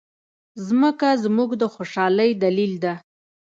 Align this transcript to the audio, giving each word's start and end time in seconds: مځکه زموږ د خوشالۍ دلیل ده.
مځکه 0.79 1.09
زموږ 1.23 1.49
د 1.61 1.63
خوشالۍ 1.73 2.31
دلیل 2.43 2.73
ده. 2.83 2.93